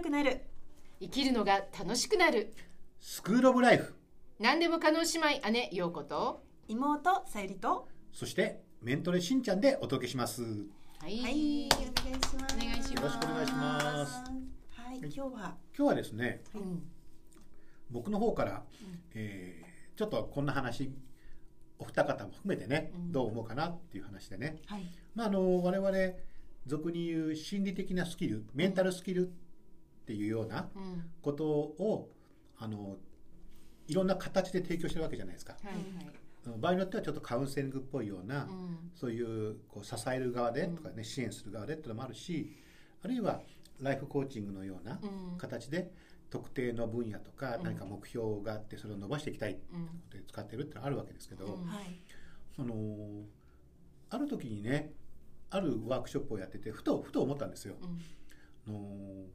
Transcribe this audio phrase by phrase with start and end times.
[0.00, 0.40] 良くなる。
[0.98, 2.54] 生きるのが楽しくなる。
[3.00, 3.94] スクールオブライフ。
[4.38, 6.42] 何でも可能姉妹姉陽子と。
[6.68, 7.86] 妹さゆりと。
[8.10, 10.42] そしてメントレしんちゃんでお届けします。
[10.42, 11.82] はい、はいお願
[12.18, 12.56] いします。
[12.56, 14.12] お願いしますよろしくお願いします。
[14.70, 15.28] はい今日は。
[15.28, 16.82] 今日はですねうん
[17.90, 18.62] 僕の方から、
[19.14, 20.90] えーちょっとこんな話
[21.78, 23.12] お二方も含めてね、うん。
[23.12, 24.82] どう思うかなっていう話でね、はい。
[25.14, 26.14] まあ、あの我々
[26.66, 29.30] 俗に言う心理的なスキルメンタルスキルっ
[30.10, 31.04] ていうようなうん。
[31.22, 32.10] ことを
[32.58, 32.96] あの
[33.86, 35.56] いろんな形で提供してるわけじゃないですか。
[35.62, 35.72] はい。
[35.74, 35.84] はい
[36.58, 38.90] 場合によってはちょっとカウンセリングっぽいような、うん。
[38.94, 42.56] そういうこう支える側でとかね、支援する側でっていうのもあるし
[43.04, 43.42] あるいは
[43.78, 45.38] ライフコーチングのようなうん。
[45.38, 45.92] 形で
[46.30, 47.64] 特定の分野とかうん。
[47.64, 51.58] 何か目標があってそれを伸ばしていきたいってで使ってるってのはあるわけですけど、
[52.56, 52.74] その
[54.08, 54.92] ある時にね
[55.50, 57.74] あるワークショップをやっててふとふと思ったんですよ。
[58.66, 58.74] うん。
[58.74, 59.26] あの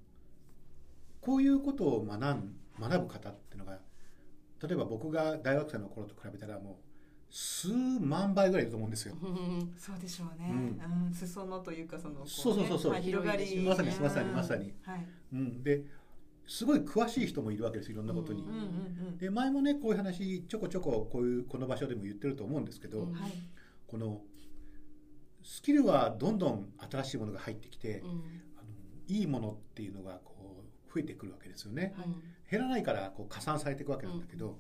[1.26, 3.80] こういうことを学ん学ぶ方っていうのが
[4.62, 6.76] 例えば僕が大学生の頃と比べたらもう
[7.32, 9.16] 数万倍ぐらいいると思うんですよ。
[9.22, 11.09] う んそうでしょうね、ううん。
[11.09, 12.92] ん裾野というかそのこねそうそうそうそう。
[12.92, 13.66] まあ広がり。
[13.66, 14.73] まさにまさにまさに。
[14.84, 15.08] はい。
[15.34, 15.84] うん、で
[16.48, 18.44] すごい詳しい人もいるわけですいろんなことに。
[18.44, 19.17] うんうんうんうん。
[19.17, 23.14] で前もねこういう話ちょこちょここういうこの場所でも言ってると思うんですけど、うん。
[23.14, 23.32] はい。
[23.88, 24.22] この
[25.44, 28.10] スキルはどんどん新しいものが入ってきて、うん。
[28.10, 28.67] あの
[29.08, 30.34] いいものっていうのがこう
[30.96, 31.94] 増えてくるわけですよね。
[31.98, 32.08] はい
[32.50, 34.60] 減らないからこう加算されていくわけなんだけど、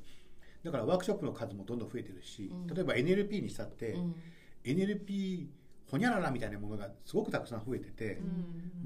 [0.63, 2.67] だからワークショップの数もどんどん増えてるし、うん。
[2.67, 4.15] 例えば NLP にしたって、うん。
[4.63, 5.45] NLP
[5.85, 8.25] ほにゃららみたいなものがすごくたくさん増えてて、うん。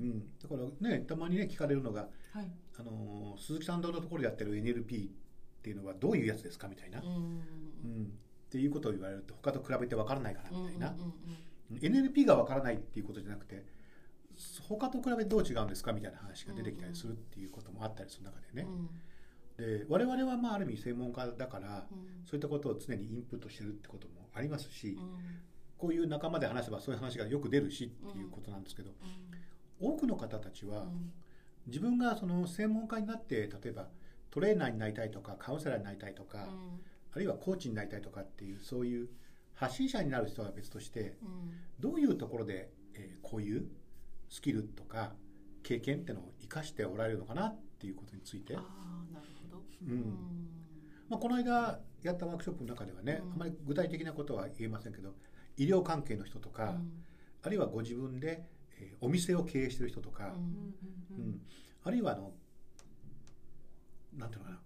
[0.04, 0.12] うん。
[0.12, 2.52] うんだからねたまにね聞かれるのがはい。
[2.78, 5.12] あのー鈴木さんのところでやってる NLP っ
[5.64, 7.06] ていうのはどういうやつですかみたいな、うん。
[7.06, 8.14] うん。
[8.48, 11.14] っていうことを言われると他と比べて分からないからみたいな、うん
[11.72, 13.64] NLP が分からないっていうことじゃなくて
[14.68, 18.68] 他と比べてどう違うんですかみたいな話が出てきたりするっていうこともあったりする中でね、
[19.58, 21.86] で我々はまあある意味専門家だから、
[22.26, 24.98] そういったことを常にインプットしてるってこともありますし、
[25.78, 28.92] こういう仲間で話せばそういう話がよく出るしっていうことなんですけど、
[29.82, 30.88] 多くの方たちは
[31.68, 33.88] 自分がその専門家になって例えば
[34.32, 36.48] トレーナーになりたいとかカウンセラーになりたいとか、
[37.14, 39.10] あるいはコーチになりたいとかっていうそういう
[39.54, 41.18] 発信者になる人は別として
[41.80, 43.68] どういうところで、えーこういう
[44.30, 45.14] スキルとか
[45.64, 48.54] 経験ってのを生かしておられるのかなっていうことについて。
[48.54, 48.66] なる
[49.50, 49.64] ほど。
[49.88, 50.16] うん。
[51.10, 53.34] まあ、この間やったワークショップの中ではね、うん。
[53.34, 55.14] あまり具体的なことは言えませんけど
[55.58, 56.76] 医療関係の人とか、
[57.42, 58.44] あるいはご自分で、
[58.80, 60.40] えーお店を経営してる人とか、う
[61.14, 61.24] ん。
[61.24, 61.42] うん。
[61.84, 62.32] あるいはあの
[64.18, 64.60] なんていうのかな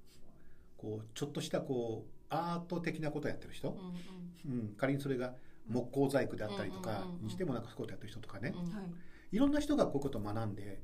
[0.77, 3.77] こうちょっとしたこうアート的なことをやってる人、
[4.45, 5.33] うん仮にそれが
[5.69, 8.63] 木工細工であったりとかうんうんうんうんにしてもなんかそういうことやってる人とかね、はい
[9.33, 10.79] いろんな人がこういうことを学んで、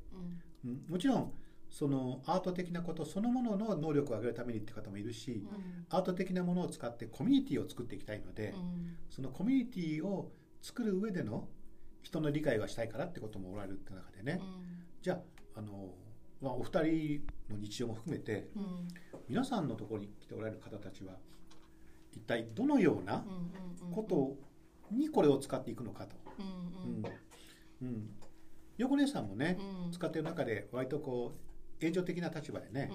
[0.64, 0.82] うん。
[0.88, 1.32] もちろん
[1.70, 5.46] そのアート的なことそのものの能力を上げるためにって方もいるし、
[5.88, 8.52] アート的なものを使ってコミュニティを作っていきたいので、
[9.08, 11.48] そのコミュニティを作る上での
[12.02, 14.40] 人の理解がしたいからってこともおられるって中でね、
[15.00, 15.14] じゃ
[15.54, 15.94] ああの、
[16.42, 18.48] まあ、お二人の日常も含めて
[19.28, 21.14] 皆さんのところに来ておられる方たちは
[22.12, 23.24] 一体どのような
[23.92, 24.36] こと
[24.94, 26.16] にこれを使っていくのかと。
[26.40, 27.04] うん。
[27.82, 28.10] うん、
[28.80, 29.58] 横姉さんもね、
[29.92, 32.90] 使ってる中で割とこう炎上的な立場でね、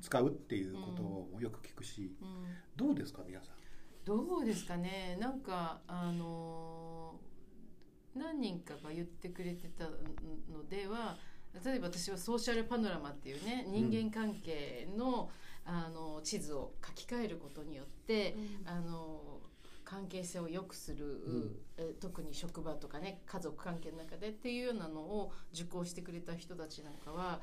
[0.00, 2.12] 使うっていうこともよく聞くし、
[2.76, 3.54] どうですか皆さん？
[4.04, 5.16] どうですかね。
[5.20, 11.16] なんかあのー何人かが言ってくれてたのでは
[11.64, 15.32] 例えば私はソーシャルパノラマっていうね人間関係の,、
[15.64, 19.33] あの地図を書き換えることによって、あの
[19.84, 27.40] 関係性を良くする、んえ特に職場とかね家族関係の中でっていうようなのを受講してくれた人たちなんかは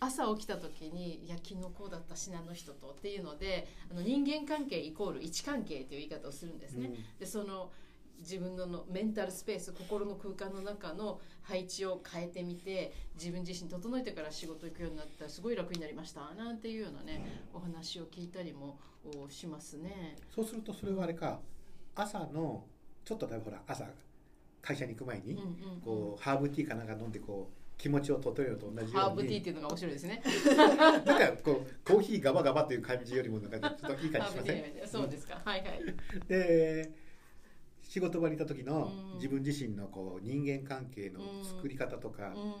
[0.00, 6.92] 朝起きた時に「いや昨日こうだったしなあの人と」っていうのであの人間関係イコール位置関係という言い方をするんですね。
[7.18, 7.72] でその
[8.18, 20.16] 自分ののメンタルスペース心の空間の中の配置を変えてみて自分自身整えてから仕事行くようになったらすごい楽になりましたなんていうようなねお話を聞いたりもおしますね。
[20.34, 21.40] そうするとそれはあれか
[21.96, 22.64] 朝の
[23.04, 23.86] ちょっと例えばほら朝
[24.62, 25.38] 会社に行く前に、
[25.84, 30.22] こうハーブティーかなんか飲んでこう気持ちを整えるのと同じようにハーブティーっていうのが面白いですね。
[30.56, 34.88] なんかこうコーヒーガバガバという感じよりもなんかちょっといい感じしません？
[34.88, 35.40] そうですか。
[35.44, 35.80] はいはい。
[36.28, 36.92] で
[37.96, 39.16] 仕事場にいた時のうん。
[39.16, 42.52] 自分自身のこう人間関係の作り方とか、うん。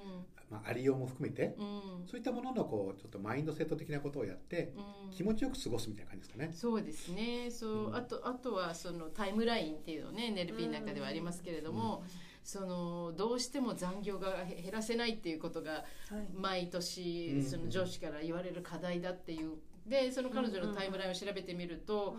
[0.50, 2.06] まあ、ありようも含めて、うん。
[2.06, 4.72] そういったもののこうちょっとマインドセット的なことをやって
[5.04, 5.10] うん。
[5.10, 6.52] 気持ちよく過ごすみたいな感じですかね。
[6.54, 7.50] そうですね。
[7.50, 7.96] そう、うん。
[7.96, 12.02] あとあとはそのタイムラインっていうのね NLP の中ではありますけれども、
[12.42, 15.84] そのどうしても残業が減らせないっていうことがはい。
[16.32, 17.42] 毎年うん。
[17.44, 19.56] その上司から言われる課題だっていう。
[19.86, 22.16] でその彼女のタイムラインを調べてみると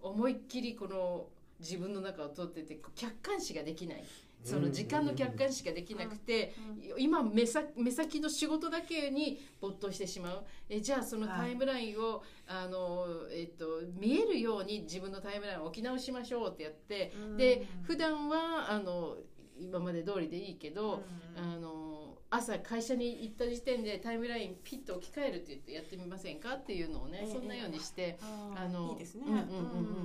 [0.00, 1.26] 思いっきりこの
[1.60, 4.04] 自分の中を通ってて客観視ができない。
[4.42, 6.54] その時間の客観視ができなくて
[6.96, 10.44] 今目先目先の仕事だけに没頭してしまう。
[10.68, 17.12] えじゃあそのタイムラインを、あのえっと、見えるように自分のタイムラインを置き直しましょうってやって。
[17.36, 19.18] で普段はあの
[19.58, 21.02] 今まで通りでいいけど、
[21.36, 21.89] あの
[22.32, 29.46] 朝会社に行った時点でタイムラインピッと置き換えるって言ってやってみませんかっていうのをね、ええそんなようにして、あのいいですねうんうんうん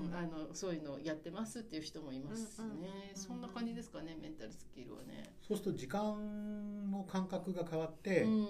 [0.10, 5.24] うんあのそういうのをやってますっていう人もいますね、うんうんうんうんそんな感じですかねメンタルスキルはね。
[5.48, 8.48] そうすると時間の感覚が変わって、うん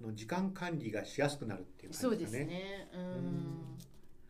[0.00, 2.60] あの時間管理がしやすくなるっていうそうです感じですかね。
[2.60, 2.88] ね。
[2.94, 3.00] うん。
[3.00, 3.78] うん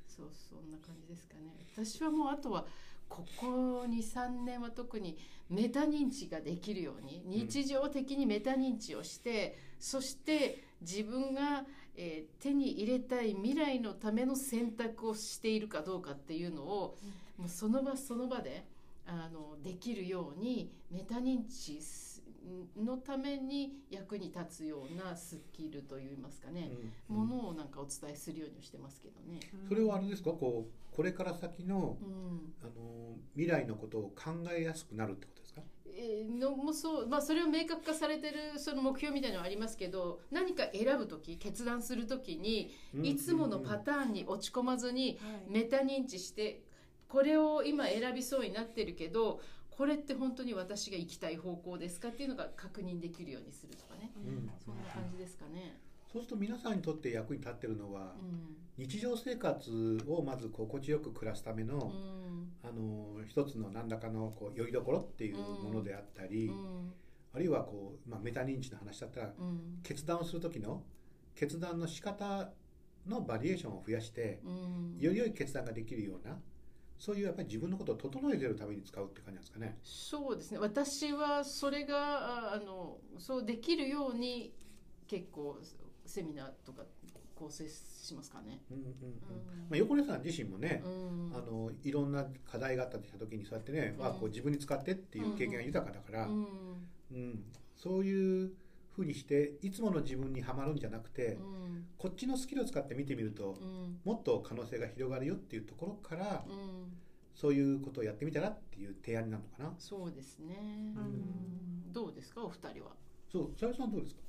[0.09, 1.55] そうそんな感じですかね。
[1.77, 2.67] 私はもうあとは
[3.09, 5.17] ここ2、3年は特に
[5.51, 11.65] メタ認知ができるように日常的にメタ認知をして、そして自分が、
[11.97, 16.97] えー手に入れたい未来のための選択をしているかどうかっていうのを、
[17.37, 18.65] もうその場その場で
[19.07, 21.81] あのできるようにメタ認知
[22.77, 26.71] のために役に立つようなスキルといいますかね、
[27.11, 27.17] うん。
[27.17, 29.41] ものをなんかお伝えするようにしてますけどね。
[29.69, 30.31] それはあれですか？
[30.31, 32.53] こうこれから先のうん。
[32.63, 35.63] あの未来のことを考えやすくなるってことですか？
[36.01, 42.71] えーのもそうまあ、それを明確化されてるその目標みたいなのはありますけど何か選ぶ時決断する時に
[43.03, 45.19] いつものパターンに落ち込まずに
[45.49, 46.63] メタ認知して
[47.09, 49.41] これを今選びそうになってるけど
[49.79, 54.11] これって本当に私が行きたい方向ですかっていうのが確認できるようにするとかね。
[54.17, 54.51] うん。
[54.59, 55.79] そんな感じですかね。
[56.13, 58.57] そうすると皆さんにとって役に立ってるのは、うん。
[58.77, 62.69] 日常生活をまず心地よく暮らすための、うん。
[62.69, 66.93] あの一つの何らかのこうよりどころっていうものであったり、うん。
[67.33, 69.79] あるいはこう、まあ、メタ認知の話だったらうん。
[69.85, 70.83] 決断をする時の
[71.37, 72.51] 決断の仕方
[73.07, 74.97] のバリエーションを増やしてうん。
[74.99, 76.37] より良い決断ができるような
[76.99, 79.79] そういうやっぱり自分のことを整えてるために使うって感じなんですかね。
[79.83, 80.59] そうですね。
[80.59, 84.53] 私はそれがああのそうできるように
[85.07, 85.59] 結構
[86.05, 86.83] セミナーとか
[87.35, 88.61] 構成しますかね。
[88.71, 88.91] うんうんうん。
[88.91, 88.93] うん
[89.71, 91.33] まあ、横根さん自身もね、うん。
[91.35, 94.03] あのいろんな課題があったりした時にそうやってね、うん。
[94.03, 97.31] まあ、こう自分に使ってっていう経験が豊かだから、ううん。
[97.31, 97.45] ん。
[97.77, 98.51] そういう
[98.99, 106.93] ふうにしていつもの自分にはまるんじゃなくて、うんこっちのスキルを使って見てみると、うんもっと可能性が広がるよっていうところから、うん
[107.35, 109.75] そういうことをやってみたらっていう提案になるのかな。
[109.79, 110.93] そうですね、
[111.93, 112.91] どうですかお二人は？
[113.31, 114.21] そう、さゆさんどうですか？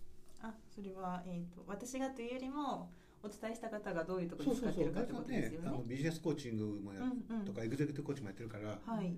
[0.41, 2.91] あそれは、えー、と私がというよりも
[3.23, 5.83] お伝えした方がどういうところそうそうそう、に使ってるかってことですよ、ねあの。
[5.87, 9.17] ビジネスコーチングもや、うんうんとかエグゼクティブコーチもやってるから、はい、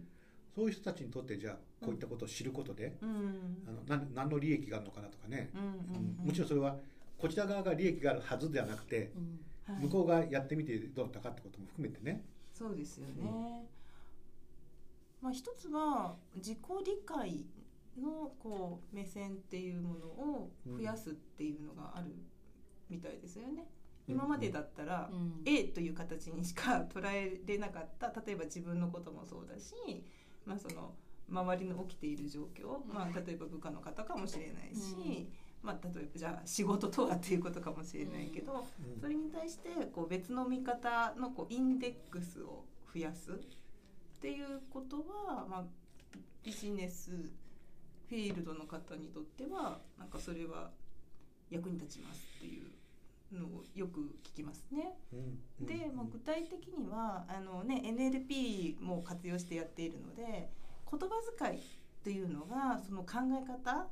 [0.53, 1.55] そういう人たちにとってじゃあ
[1.85, 3.63] こういったことを知ることで、うん。
[3.67, 5.67] あのなん何の利益があるのかなとかね、うんうん
[6.19, 6.25] うん。
[6.27, 6.77] もちろんそれは
[7.17, 9.19] こちら側が利益があるはずではなくて、う
[9.71, 9.73] ん。
[9.73, 9.83] はい。
[9.83, 12.23] 向こうがやってみてどうだったかってことも含めてね。
[12.53, 13.65] そうですよね。
[15.21, 17.45] まあ一つは自己理解
[18.01, 22.07] のこう目線っていうものを増やすっていうのがある
[22.89, 23.67] みたいですよね。
[24.07, 25.41] 今までだったら、うん。
[25.45, 29.73] A という形にしか捉えれなかった例えば自分のこともそうだし、
[30.45, 30.93] まあ、その
[31.29, 35.29] 周りの起きている状況、まあ、例えば部下の方かもしれないし、
[35.61, 38.99] まあ、例えばじゃあ仕事とはっていうことかもしれないけど、うん。
[38.99, 43.35] それに対してこう別の見方のこうインデックスを増やすっ
[44.19, 45.63] ていうことは、まあ、
[46.43, 50.71] ビジネスフィールドの方にとってはなんかそれは
[51.49, 52.71] 役に立ちますっていう
[53.35, 54.97] のをよく聞きますね。
[55.13, 60.49] うんで、まあ、具体的にはあの、ね、NLP も活用してやっているので
[60.89, 61.07] 言葉
[61.37, 61.61] 遣いっ
[62.03, 63.87] ていうのがその考え方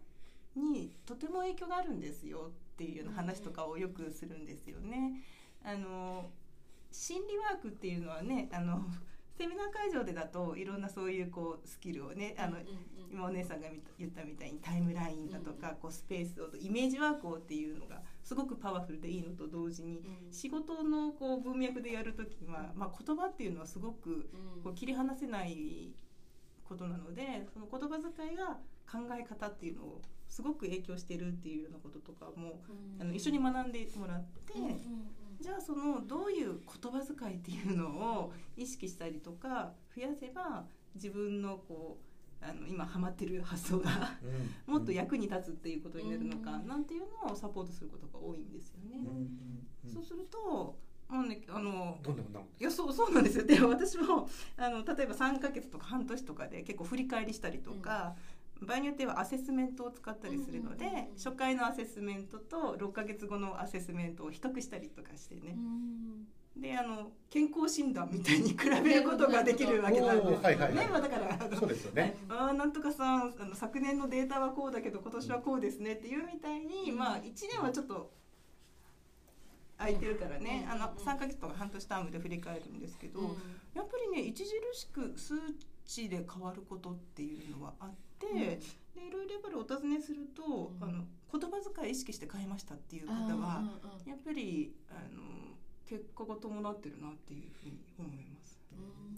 [0.55, 5.21] にとても影響があるんですよっていうような話とかをよくするんですよね。
[5.63, 6.31] あの
[6.91, 8.85] 心理ワークっていうのはねあの
[9.39, 12.57] セミナー会場でだといろんなそういうこうスキルをねあの
[13.09, 13.67] 今お姉さんが
[13.97, 20.33] 言ったみたいにタイムラインだとか、こうスペースをイメージワークをっていうのがすごくパワフルでいいのと同時にうん。
[20.33, 24.61] 仕事のこう文脈でやるときは、まあ、言葉っていうのはすごくうん。
[24.61, 25.93] こう切り離せない
[26.65, 28.57] ことなのでその言葉遣いが
[28.91, 32.61] 考え方っていうのをすごく影響してるっていうようなこととかも
[32.99, 34.53] あの一緒に学んでもらって。
[35.39, 40.65] じゃあそのどういう言葉遣いっていうのを意識したりとか増やせば
[40.95, 43.89] 自分のこうあの今ハマってる発想が
[44.67, 44.73] うん。
[44.73, 46.67] もっと役に立つっていうことになるのかうん。
[46.67, 48.97] なんていうのをサポートすることが多いんですよね。
[49.93, 50.77] そうすると
[51.09, 51.97] もうねあの
[52.59, 53.45] いやそうそうなんですよ。
[53.45, 58.15] で私もあの例えば3ヶ月とか半年とかで結構振り返りしたりとか、
[58.65, 61.15] 場合によってはアセスメントを使ったりするので、うんうんうんうん。
[61.15, 65.55] 初回のアセスメントと6ヶ月後のアセスメントを比較したりとかしてね、
[66.57, 72.17] であの健康診断みたいに比べることができるわけなんですよおーはいはいはいねまあだからそうですよね。
[72.27, 76.97] ああなんとかさんあの昨年のデータはこうだけど今年はこうですねっていうみたいに、うん。
[76.97, 78.11] まあ1年はちょっと
[79.77, 83.27] 空いてるからね、うんあのうん3ヶ月とか半年タームで振り返るんですけど、うん。
[83.73, 85.35] やっぱりね著しく数
[85.85, 88.39] 値で変わることっていうのはあって、うん。
[88.39, 88.59] で
[88.95, 90.87] いろいろやっぱりお尋ねすると、うん。
[90.87, 93.63] あの言葉遣い意識して変えましたっていう方は、
[94.05, 95.21] やっぱりあの
[95.85, 98.59] 結果が伴ってるなっていうふうに思います。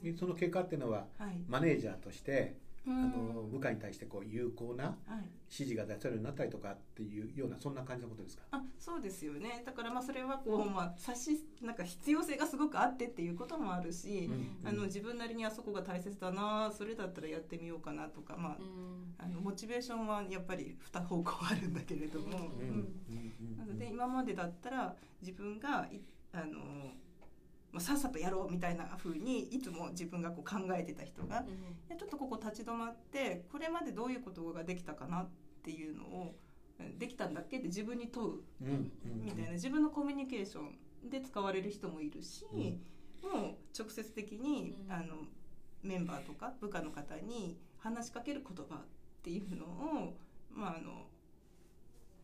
[0.03, 0.17] うん。
[0.17, 3.11] その結果っていうのははい、マネージャーとしてあうん。
[3.35, 5.29] の部下に対してこう有効なはい。
[5.53, 8.43] 指示が出せるようになったりとかっていうようなそんな感じのことですか？
[8.51, 9.63] あそうですよね。
[9.65, 14.29] だからまあそれはこう、まあ、差しなんか必要性がすごくあってっていうこともあるし、
[14.63, 14.67] うん。
[14.67, 19.13] あの自分なりにあそこが大切だなそれだったらやってみようかなとか、まあうん。
[19.17, 22.33] あのモチベーションはやっぱり2方向あるんだけれども、うん。
[22.33, 22.93] うん。
[23.09, 23.57] うん。
[23.57, 26.00] なので今までだったら自分がい
[26.31, 26.93] あの、
[27.72, 31.40] まあ、さっさとやろうみたいな風にいつも自分がこう考えてた人がい
[31.90, 35.30] やちょっとここ立ち止まってこれまでどういうことができたかなっ
[35.63, 36.36] ていうのを
[36.82, 38.28] えできたんだっけって自分に問う
[38.62, 39.25] うんうん。
[39.25, 43.32] みたいな自分のコミュニケーションで使われる人もいるし、うん。
[43.32, 44.92] もう直接的に、うん。
[44.92, 45.16] あの
[45.84, 48.80] メンバーとか部下の方に話しかける言葉っ
[49.24, 50.16] ていうのを、
[50.51, 51.08] まあ、あの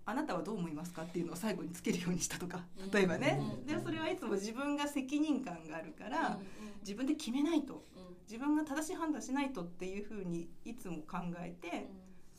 [0.09, 3.65] あなたはどう思いますかっていうのを最後につけるようにしたとか例えばね、うん。
[3.67, 6.39] でそれはいつも自分が責任感があるから、
[6.81, 7.83] 自分で決めないと
[8.25, 11.89] 自分が正しい判断しないとっていうふうにいつも考えて、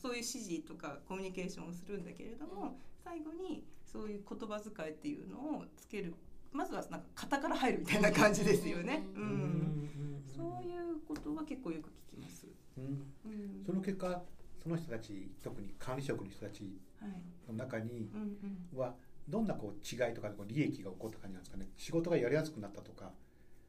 [0.01, 2.69] そういう指示とかコミュニケーションをするんだけれども、うん。
[3.03, 6.15] 最後にそういう言葉遣いっていうのをつける。
[6.51, 9.05] まずはなんか型から入るみたいな感じですよね。
[9.15, 9.27] ううん。
[9.27, 10.23] ん。
[10.35, 12.47] そういうことは結構よく聞きます。
[12.77, 12.83] うん。
[13.25, 13.63] うん。
[13.65, 14.23] その結果
[14.61, 17.11] その人たち特に管理職の人たちはい
[17.47, 18.37] の中にうん
[18.73, 18.93] うんは
[19.27, 23.11] どんなこう違いとかこう利益が起こった感じなんですかね仕事がやりやすくなったとか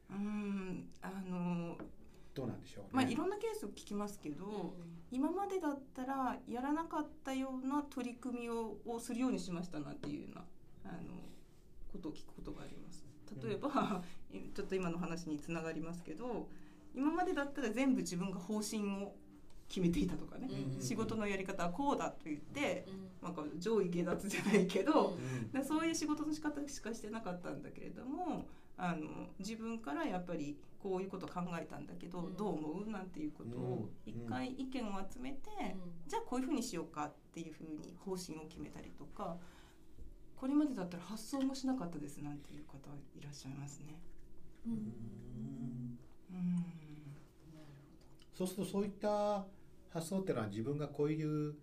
[0.09, 1.77] うんあの
[2.33, 2.89] どうなんでしょうね。
[2.93, 4.73] まあいろんなケースを聞きますけど、
[5.11, 10.45] 今までだったらやらなかったような取り組みををするようにしましたなっていうような
[10.85, 11.13] あの
[11.91, 13.05] ことを聞くことがあります。
[13.43, 14.01] 例えば、
[14.53, 16.49] ちょっと今の話につながりますけど
[16.93, 19.15] 今までだったら全部自分が方針を
[19.71, 22.85] 決めていたとかね、うん仕事のやり方はこうだと言って、
[23.23, 25.15] なんか上位下脱じゃないけど、
[25.53, 28.45] うそういう仕事の仕方しかしてなかったんだけれども
[28.77, 32.35] あの自分からやっぱりこういうこと考えたんだけど、うん。
[32.35, 32.89] どう思う？
[32.89, 34.11] なんていうことをうん。
[34.11, 35.39] 一回意見を集めて、
[36.07, 39.37] じゃあこういうふうにしようかっていうふうに方針を決めたりとか
[40.35, 42.77] これまでだったら発想もしなかったですなんていう方
[43.15, 43.99] いらっしゃいますね。
[44.65, 44.73] うん。
[46.33, 46.65] うん。
[48.33, 49.45] そうするとそういった
[49.93, 51.55] 発想っていうのは自分がこういう、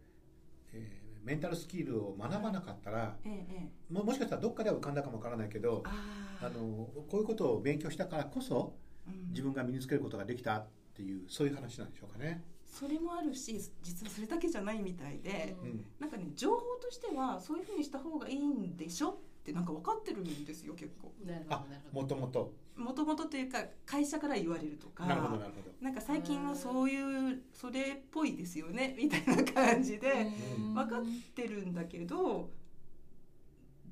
[0.72, 9.30] えーメンタルスキルを学ばなかったら、ええええ、ももしかしたらどっかでは浮かんだかもわからないけどああのこういうことを勉強したからこそうん。
[9.30, 12.44] 自分が身につけることができたっていうそういう話なんでしょうかね。
[12.64, 15.84] それもあるし実はそれだけじゃないみたいで、うん。
[15.98, 19.16] なんかね情報としてはそういうふうにした方がいいんでしょっ
[19.48, 21.12] てなんか分かってるんですよ結構。
[21.48, 25.06] あもともともともとというか会社から言われるとか。
[25.06, 25.68] なるほどなるほど。
[25.80, 30.28] なんか最近はそういうそれっぽいですよねみたいな感じで
[30.58, 30.74] うん。
[30.74, 31.02] 分かっ
[31.34, 32.50] てるんだけど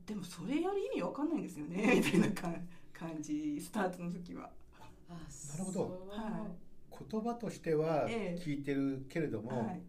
[0.06, 2.52] でもそれやる意味分かんないんですよねみたいなか
[2.92, 4.50] 感じスタートの時は。
[5.08, 6.06] あなるほど。
[6.10, 6.46] は
[7.10, 8.42] 言葉としてはええ。
[8.42, 9.82] 聞いてるけれども、はい。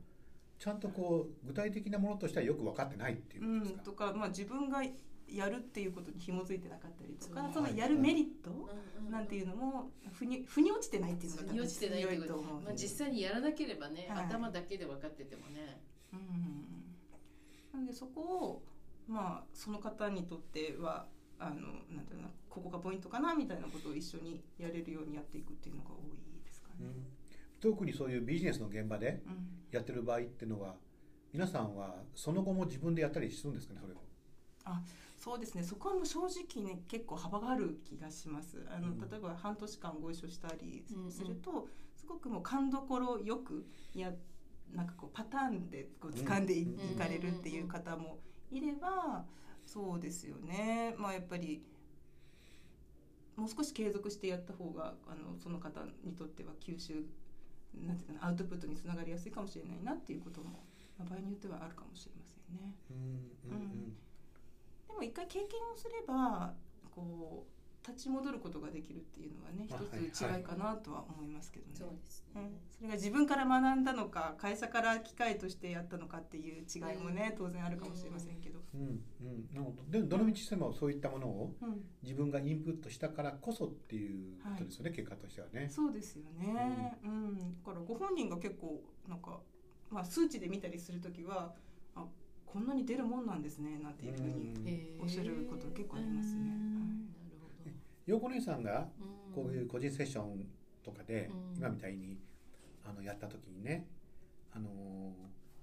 [0.60, 3.84] ちゃんとこう具体的なものとしてはよく分かってないっていううんことですか？
[3.84, 4.82] とか、まあ、自分が
[5.30, 8.70] やるっていうことに紐づいてなかったりとかそのやるメリット
[9.10, 12.62] なんていうのも腑に腑に落ちてないっていうのが腑に落ちてないと強いと思う。
[12.62, 14.26] まあ、実際にやらなければね、はい。
[14.26, 15.82] 頭だけで分かっててもね。
[16.14, 16.20] うん。
[17.74, 18.64] なのでそこを
[19.08, 21.08] まあその方にとっては
[21.40, 21.56] あの
[21.96, 26.76] なんていうのかなここがポイントかなみたいなことを一緒にやれるようにやっていくっていうのが多いですかね。
[26.82, 27.06] うん。
[27.60, 29.48] 特にそういうビジネスの現場でうん。
[29.72, 30.76] やってる場合っていうのは
[31.34, 33.98] 皆さんはその後も自分でやったりするんですかねそれを？
[35.28, 35.64] そうですね。
[35.64, 38.66] そこはもう正直ね結構幅がある気がします。
[38.74, 39.02] あの、うん。
[39.02, 41.12] 例えば半年間ご一緒したりうんうん。
[41.12, 41.68] すると、
[41.98, 44.14] すごくもう勘どころよくや
[44.74, 48.20] なんかこうパターンでこう掴んでい,、うんかれるっていう方も
[48.50, 49.26] いれば
[49.66, 50.96] そうですよね。
[50.98, 51.62] まあやっぱり
[53.36, 57.06] もう少し継続してやった方があのその方にとっては吸収
[57.86, 60.64] なんていうかなアウトプットにつながりやすいかもしれないなっていうことも、
[60.98, 62.74] まあ、場合によってはあるかもしれませんね。
[62.92, 63.52] うん。
[63.52, 64.07] うん
[64.88, 66.54] でも一回経験をすれば
[66.92, 69.80] こう立ち戻ることができるっていうのはね一あ
[70.12, 71.72] つ違いかなとは思いますけどね。
[71.74, 72.42] そうですね。
[72.42, 79.48] うん、それが自分から学んだのか会社から機会としてやったのかっていう違いもね、当然あるかもしれませんけど、うんうん。
[79.54, 85.70] なるほどでどの道してもそういったものをうん、自分がインプットしたからこそっていうことですよね、結果としてはね。
[85.70, 87.38] そうですよね、うん。
[87.38, 89.40] だからご本人が結構なんか、
[89.90, 91.54] まあ、数値で見たりする時はあ
[92.48, 96.42] こんなに出るもんなんですねなんていうふうに、おっしゃること結構ありますね。
[96.42, 96.76] うん。
[96.80, 96.86] は
[97.66, 97.68] い。
[97.68, 97.76] なる
[98.06, 98.88] 陽子姉さんが
[99.36, 100.48] こういう個人セッション
[100.84, 101.58] とかで、うん。
[101.58, 102.18] 今みたいに
[102.84, 103.86] あのやった時にね
[104.54, 104.70] あの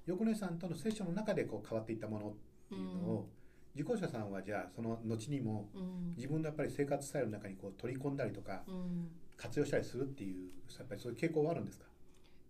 [0.06, 2.34] 陽子姉さんとのセッションの中でこう変わっていったものっ
[2.68, 3.28] ていうのを、
[3.74, 6.14] 受講者さんはじゃあその後にもうん。
[6.16, 9.08] 自分のやっぱり生活スタイルの中にこう取り込んだりとかうん。
[9.36, 11.86] 活用したりするっていうやっぱりそういう傾向はあるんですか？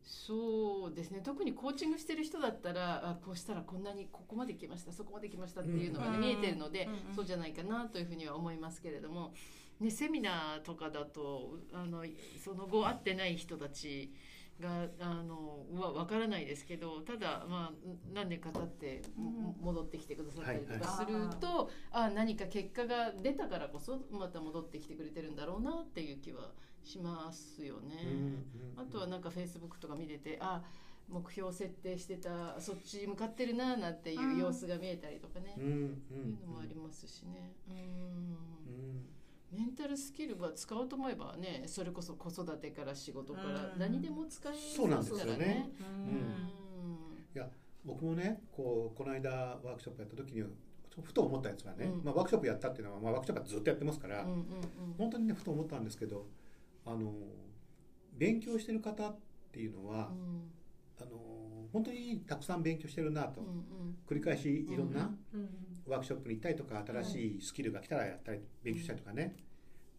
[0.04, 1.20] そうですね。
[1.24, 6.20] 特にコーチングしてる人だったらあこうしたらこんなにここまで来ましたそこまで来ましたっていうのが、ねうん。
[6.20, 9.32] 見えてるので、うんうんそうじゃないかなというふうには思いますけれども、
[9.80, 12.04] ね、セミナーとかだとあの
[12.42, 14.12] その後会ってない人たち
[14.60, 17.72] があのは分からないですけどただ、まあ、
[18.12, 26.73] 何年か経って、うん戻ってきてくださったりとはいかすると、あ何か結果が出たからこそまた戻ってきてくれてるんだろうなっていう気はします
[27.64, 27.96] よね。
[28.76, 30.62] あとはなんかフェイスブックとか見ててあ
[31.08, 37.52] 目標設定してたそっち向かってるななんていう様子が見えたりとかね、うんうんいうのもありますしね。
[37.68, 39.06] うん。
[39.52, 43.78] メンタルスキルは使おうと思えばねそれこそ子育てから仕事からうん。
[43.78, 45.70] 何でも使えそうなんですからね。
[45.80, 46.54] うん。
[47.84, 50.42] 僕もねこうこの間ワークショップやった時に
[51.02, 52.04] ふと思ったやつはね、うん。
[52.04, 54.44] まあ、ワークショップやったっていうのは、まあ、ワークショップはずっとやってますから、うんうんうん。
[54.96, 56.24] 本当にねふと思ったんですけど
[56.86, 57.12] あの
[58.12, 59.16] 勉強してる方っ
[59.52, 60.10] ていうのは、
[61.00, 61.10] あの
[61.72, 63.96] 本当にたくさん勉強してるなと、うんうん。
[64.08, 65.48] 繰り返しいろんなうん
[65.86, 69.36] ワークショップに行ったりとか新しいスキルが来たらやったり勉強したりとかね、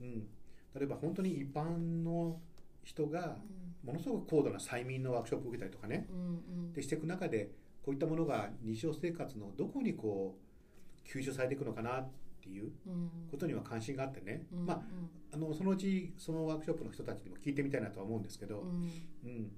[0.01, 0.27] うん、
[0.73, 2.39] 例えば本当に一般の
[2.83, 3.37] 人が
[3.83, 6.07] ものすごく高度な催眠のワークショップを受けたりとかね。
[6.09, 6.73] うんうん。
[6.73, 7.51] でしていく中で
[7.83, 10.37] こういったものが日常生活のどこにこ
[11.05, 12.09] う吸収されていくのかなっ
[12.45, 13.09] ていううん。
[13.31, 14.81] ことには関心があってね、うんまあ
[15.33, 18.91] あのそのうちそのワークショップの人たちにも聞いてみたいなとは思うんですけど、うん。
[19.25, 19.51] うん。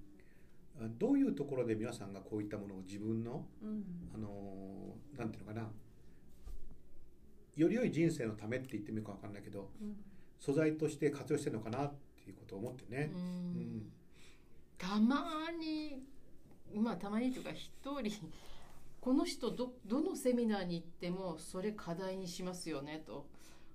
[0.80, 3.84] あどういうところで皆さんがこういったものを自分のうん。
[4.16, 5.70] あのーなんていうのかな。
[7.56, 9.96] より良い人生のためって言ってみるか分かんないけどうん。
[10.40, 13.12] 素材として活用してるのかなっていうことを思ってね。
[13.14, 13.22] うん。
[13.22, 13.92] うん。
[14.78, 15.26] たま
[15.60, 16.04] に
[16.76, 17.72] まあたまにというか一
[18.02, 18.12] 人
[19.08, 23.26] この人どどのセミナーに行ってもそれ課題にしますよねと。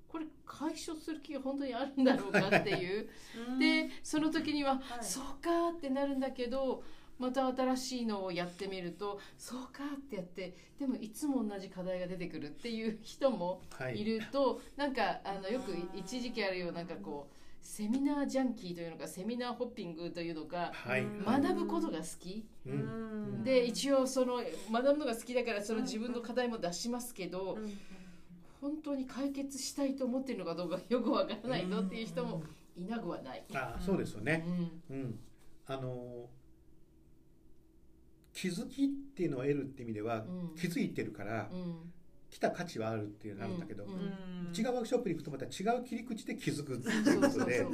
[0.07, 3.09] これ解消する気が本当にあるんだろうかっていう。
[3.59, 4.81] でその時には、はい。
[5.01, 6.85] そうかってなるんだけど
[7.19, 13.99] また新しいのをやってみるとそうかってやってでもいつも同じ課題が出てくるっていう人もはい。
[13.99, 21.03] いると、なんかあのよく一時期あるようなんかこうセミナージャンキーというのかセミナーホッピングというのかはい。
[21.03, 22.45] うん学ぶことが好き。
[22.67, 23.41] ううん。
[23.41, 27.73] んで一応その学ぶのが好きだからその自分の課題も出しますけどうん。
[28.61, 32.43] 本当に解決したいと思ってるのかどうかよくわからないぞっていう人も
[32.77, 33.45] いなくはない。
[33.55, 34.45] あそうですようね。
[34.91, 34.93] ん。
[34.93, 35.19] うん、
[35.67, 36.29] あの
[38.33, 40.55] 気づきっていうのを得るって意味では、うん。
[40.57, 41.93] 気づいてるからうん
[42.33, 43.91] 来た価値はあるっていうのがあるんだけど、うん。
[43.91, 44.15] うん。
[44.57, 47.73] 違うワークショップに行くとまた違う切り口で気づくっていうことででも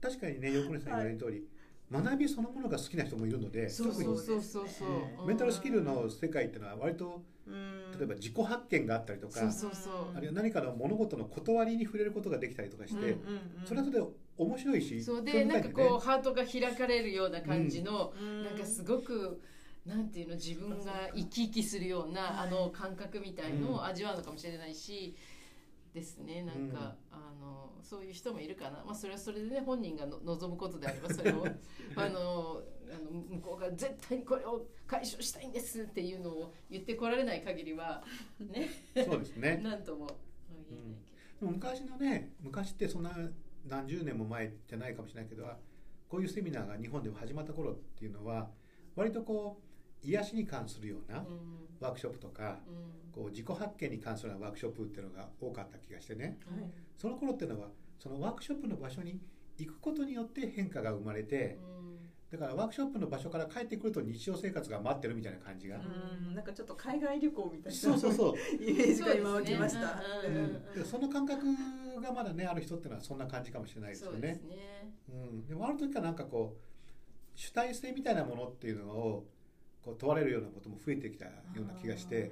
[0.00, 1.44] 確かにね横根さん言われる通り、
[1.90, 4.88] 学びそのものが好きな人もいるので特にそうそうそう。
[4.88, 5.28] うん。
[5.28, 7.98] メンタルスキルの世界っていうのは割とうん。
[7.98, 9.94] 例えば自己発見があったりとか、そうそうそう。
[10.14, 13.16] あるいは何かの物事の断りに触れることができたりとかして、
[13.64, 15.24] それはそれで面白いしそう。
[15.24, 18.46] でなんかこうハートが開かれるような感じの、うん。
[18.46, 19.40] なんかすごく
[19.86, 22.48] なんていうの自分が生き生きするような、はい。
[22.48, 23.74] あの感覚みたいのうん。
[23.74, 25.16] を味わうのかもしれないし、
[25.94, 26.42] ですね。
[26.42, 31.46] なんか、あのそういう人もいるかな、まあ、それはそれでね本人がの望むことであればそれを
[31.94, 38.02] あのあの向こうが絶対にこれを解消したいんですっていうのを言ってこられない限りは
[38.40, 38.68] ね。
[39.04, 39.58] そうですね。
[39.62, 40.06] なんとも
[40.48, 41.04] 言えない
[41.40, 43.14] でも昔のね昔ってそんな
[43.66, 45.46] 何十年も前じゃないかもしれないけど
[46.08, 48.50] こういうセミナーが日本で始まった頃っていうのは
[48.96, 49.73] 割とこう
[50.04, 51.24] 癒しに関するような
[51.80, 52.58] ワークショップとか
[53.12, 56.38] こう自己発見に関するようなワークショップっていうのが多かった気がしてね。
[56.46, 56.70] はい。
[56.96, 59.20] その頃っていうのはそのワークショップの場所に
[59.58, 61.58] 行くことによって変化が生まれて
[62.32, 66.34] だからワークショップの場所から帰ってくると日常生活が待ってるみたいな感じが、うん。
[66.34, 68.34] なんかちょっと海外旅行みたいなそうそうそう。
[68.60, 69.80] イメージが今湧きました。
[69.80, 70.30] ですね。
[70.30, 70.34] うん。
[70.34, 70.44] うん。
[70.44, 71.46] うんでその感覚
[72.02, 74.48] がまだねある人っていうのはそんな感じかもしれないですよそうですね。
[74.48, 74.94] ね。
[75.08, 79.26] うん、でもある時からなんかこう主体性みたいなものっていうのを
[79.84, 82.30] こう問われるようなことも増えてきたような気がして、はい。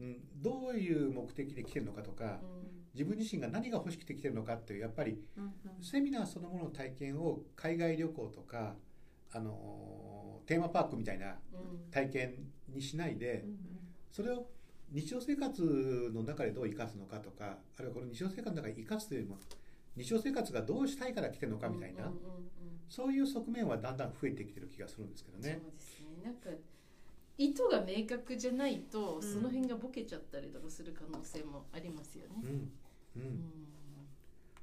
[0.00, 2.40] うん、どういう目的で来てるのかとか、
[2.94, 5.18] 自分自身が何が欲しくてきてるのかっていうやっぱり
[5.80, 8.74] セミナーそのものの体験を海外旅行とか
[9.32, 11.90] あのテーマパークみたいなうん。
[11.90, 12.34] 体験
[12.68, 13.44] にしないで
[14.10, 14.46] それを
[14.90, 19.38] 日常生活の中でどう生かすのかとかあるいはこの日常生活の中で生かすというよりも
[19.96, 22.10] 日常生活がどうしたいから来てるのかみたいな、
[22.88, 25.60] そういう側面はだんだん増えてきてる気がするんですけどね。
[25.62, 26.24] そうですね。
[26.24, 26.50] なんか
[27.38, 29.22] 意図が明確じゃないと、ん。
[29.22, 32.34] その辺がボケちゃったりとかする可能性もありますよね。
[32.42, 32.48] うん。
[32.48, 32.50] う
[33.16, 33.22] うん。
[33.22, 33.52] ん、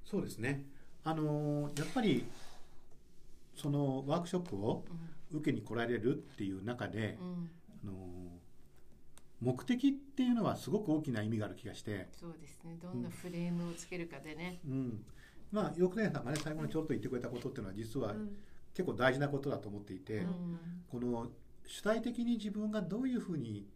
[0.06, 0.66] そうですね。
[1.04, 2.26] あのーやっぱり
[3.56, 4.86] そのワークショップを
[5.32, 7.50] 受けに来られるっていう中で、うん。
[7.84, 7.96] あのー
[9.42, 12.78] 目的っていうのはすごく大きな意味がある気がして、そうですね。
[12.82, 14.60] どんなフレームをつけるかでね。
[14.68, 15.06] うん、
[15.50, 18.38] まあヨークレイさんがね最後にちょろっと言ってくれたことっていうのは実はうん。
[18.74, 20.60] 結構大事なことだと思っていて、うん。
[20.92, 21.28] この
[21.70, 23.68] 主体的に自分がどういうふうに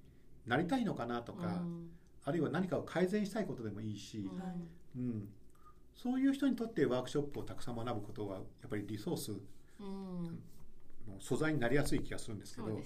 [0.47, 1.89] なりたいのかなとか、うん。
[2.25, 4.55] あるいは何かを改善したいことでもいいし、うんはい。
[4.97, 5.29] うん、
[5.95, 10.39] そういう人にとってワークショップをたくさん学ぶことはやっぱりリソースうん。
[11.07, 12.83] の素材になりやすい気がするんですけどね。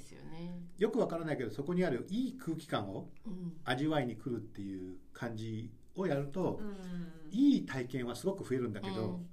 [0.78, 3.54] よくわからないけどそこにあるいい空気感をうん。
[3.64, 7.32] 味わいに来るっていう感じをやると、うん。
[7.32, 9.28] いい体験はすごく増えるんだけど、うん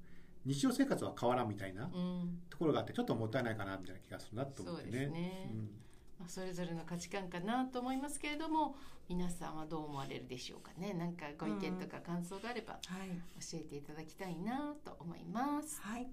[0.45, 2.43] 日常生活は変わらんみたいなうん。
[2.51, 5.51] ところがあってちょっともったいないかなみたいな気がするなと思ってね。
[5.53, 5.71] うん。
[6.19, 8.77] まあ、それぞれの価値観かなと思いますけれども
[9.09, 10.95] 皆さんはどう思われるでしょうかね。
[10.95, 13.09] なんかご意見とか感想があればはい。
[13.41, 15.81] 教えていただきたいなと思います。
[15.83, 16.09] はい。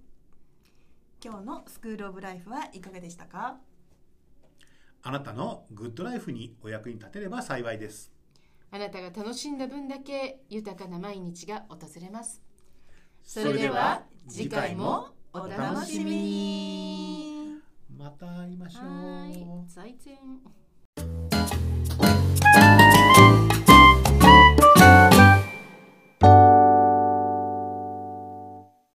[1.24, 3.60] 今日のスクールオブライフはいかがでしたか？
[5.04, 8.12] あなたのグッドライフにお役に立てれば幸いです。
[8.72, 12.42] あなたが楽しんだ分だけ豊かな毎日が訪れます。
[13.24, 17.56] そそれでは次回もお楽しみに。
[17.98, 21.41] また会いましょうはい、再见。